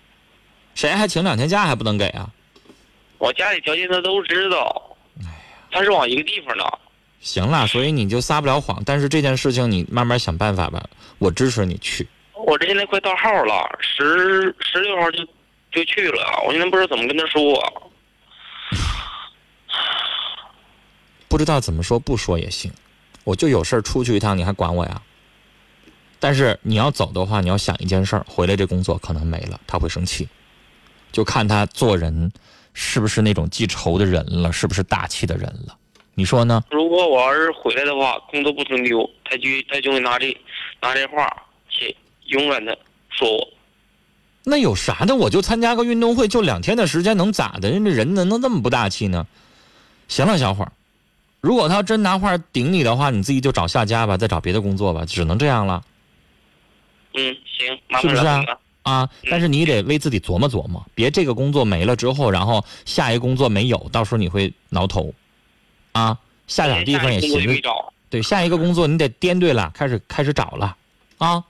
[0.77, 2.31] 谁还请两天假还不能给啊？
[3.19, 5.31] 我家里条件他都知道，哎呀
[5.73, 6.79] 他是往一个地方的。
[7.21, 10.81] 行了，所以你就撒不了谎，但是这件事情你慢慢想办法吧，
[11.19, 12.07] 我支持你去。
[12.47, 15.19] 我这现在快到号了，十十六号就
[15.73, 17.90] 就去了，我现在不知道怎么跟他说。
[21.29, 22.73] 不知道怎么说，不说也行。
[23.25, 25.01] 我就有事儿出去一趟，你还管我呀？
[26.19, 30.29] 但是你要走的话，你要想一件事儿，回来这工作可能没了，他会生气。
[31.13, 32.31] 就看他做人
[32.75, 35.77] 是不是那种记仇的人了，是不是大气的人了？
[36.15, 36.63] 你说呢？
[36.71, 40.37] 如果我要是回来的话，工作不能丢，他就他就会拿这
[40.81, 41.27] 拿这话
[41.69, 41.97] 去
[42.27, 42.77] 永远的
[43.09, 43.49] 说我。
[44.45, 45.15] 那有啥的？
[45.15, 47.71] 我就参加个运动会，就两天的时间，能咋的？
[47.71, 49.27] 人这人能能这么不大气呢？
[50.11, 50.73] 行了，小伙儿，
[51.41, 55.83] 如果他要真拿话顶你的话，你自己就找下家吧，再找别的工作吧，只能这样了
[57.15, 58.45] 嗯，行，麻是不是啊。
[58.83, 59.09] 啊！
[59.31, 65.15] 但是你得为自己琢磨琢磨，别这个工作没了之后，然后下一个工作没有，到时候你会挠头
[65.93, 66.19] 啊。
[66.47, 67.71] 下点地方也下一个工作寻思，
[68.09, 70.77] 对，下一个工作你得掂对了，开始开始找了
[71.19, 71.45] 啊，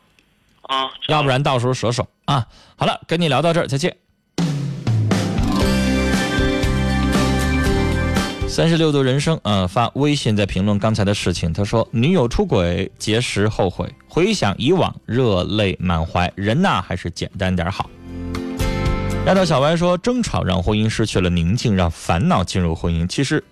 [0.63, 2.47] 啊，要不然到时候折手啊。
[2.77, 3.97] 好了，跟你聊到这儿，再见。
[8.51, 17.89] 三十六度人生，呃，发微信在评论刚才的事情，他说女友出轨，结识后悔，回想以往，热泪满怀，人呐还是简单点好。
[19.25, 23.07] 丫头小白说，争吵让婚姻失去了宁静，让烦恼进入婚姻。
[23.07, 23.43] 其实。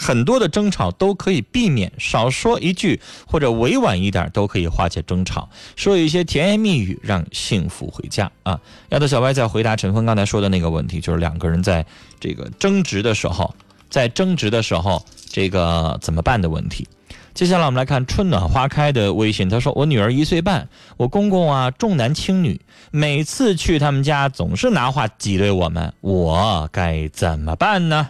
[0.00, 8.60] 很多的争吵都可以避免，少说一句或者委婉一点都可以化解争吵，说一些甜言蜜语让幸福回家啊！
[8.90, 11.84] 丫头小白在回答陈峰刚才说的那个问题，就是两个人在
[12.20, 13.52] 这个争执的时候，
[13.88, 16.86] 在争执的时候，这个怎么办的问题。
[17.34, 22.60] 接下来我们来看春暖花开的微信，他说：“我女儿一岁半，我公公啊重男轻女，
[22.90, 28.08] 每次去他们家总是拿话挤兑我们，我该怎么办呢？”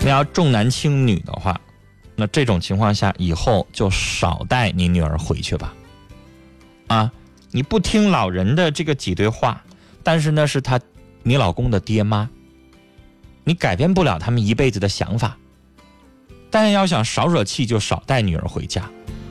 [0.00, 1.60] 你要重男轻女的话，
[2.16, 5.74] 那这种情况下以后就少带你女儿回去吧。
[6.86, 7.12] 啊，
[7.50, 9.62] 你不听老人的这个挤兑话，
[10.02, 10.80] 但是那是他，
[11.26, 12.28] 你老公的爹妈，
[13.44, 15.38] 你改变不了他们一辈子的想法。
[16.50, 18.88] 但要想少惹气，就少带女儿回家，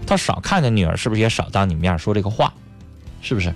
[0.08, 2.52] 他少看着女儿，是不是也少当你面说这个话？
[3.22, 3.54] 是不是？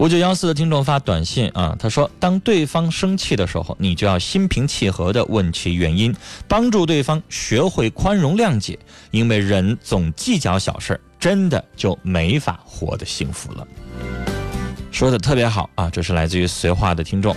[0.00, 6.16] 五九幺四的听众发短信啊，他说：“当对方生气的时候，你就要心平气和地问其原因，
[6.48, 8.78] 帮助对方学会宽容谅解。
[9.10, 13.68] 因为人总计较小事真的就没法活得幸福了。”
[14.90, 17.36] 说的特别好啊，这是来自于绥化的听众。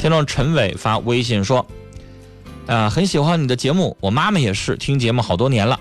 [0.00, 1.66] 听众陈伟发微信说。
[2.68, 5.80] 啊，很喜欢你的节目，我妈妈也是听节目好多年了。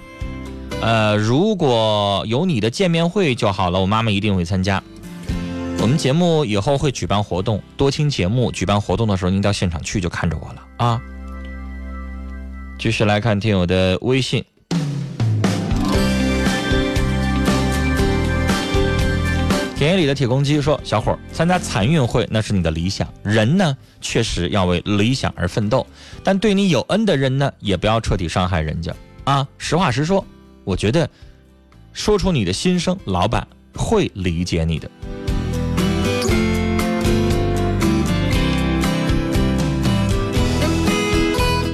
[0.81, 4.81] 呃，如果有你的见面会就好了，我妈妈一定会参加。
[5.79, 8.51] 我们节目以后会举办活动，多听节目。
[8.51, 11.01] 举办活动的时候，您到现场去就看着我了啊。
[12.79, 14.43] 继续来看听友的微信。
[19.75, 23.07] 田野里的铁公鸡说：“小伙儿，参加残运会那是你的理想。
[23.21, 25.85] 人呢，确实要为理想而奋斗，
[26.23, 28.91] 但对你有恩的人呢，也不要彻底伤害人家
[29.25, 29.47] 啊。
[29.59, 30.25] 实话实说，
[30.67, 31.09] 我觉得
[31.93, 34.91] 说出你的心声，老板会理解你的。”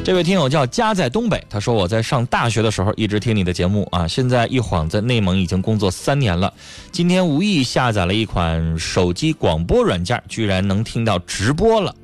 [0.06, 6.54] 这位听友叫家在东北，他说我在上大学的时候一直听你的节目啊，现在一晃在内蒙已经工作三年了。
[6.92, 11.96] 今天无意下载了一款手机广播软件，居然能听到直播了，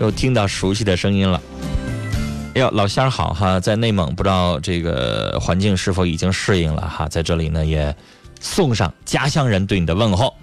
[0.00, 1.40] 又听到熟悉的声音了。
[2.60, 7.94] 哎，老乡好哈，在内蒙不知道这个环境是否已经适应了哈，在这里呢也
[8.40, 10.34] 送上家乡人对你的问候。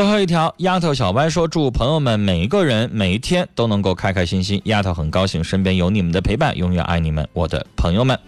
[0.00, 8.18] 最后一条，丫头小歪说：“祝朋友们每一个人每一天都能够开开心心。”丫头很高兴身边有你们的陪伴，永远爱你们，我的朋友们。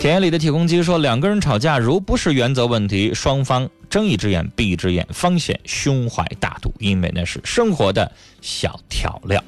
[0.00, 9.44] 田野里的铁公鸡说：“两个人吵架，如不是原则问题，双方睁一只眼闭一只眼，方显胸怀大度，因为那是生活的小调料。”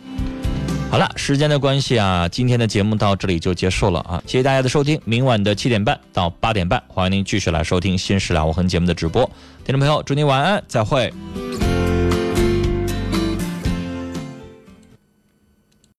[0.90, 4.22] 好了，时间的关系啊，今天的节目到这里就结束了啊！
[4.26, 9.24] 谢谢大家的收听，明晚的七点半到八点半，欢迎您继续来收听《新事了无痕》节目的直播。
[9.66, 11.12] 听众朋友，祝您晚安，再会。